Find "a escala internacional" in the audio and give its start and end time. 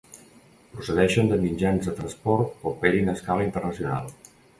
3.13-4.09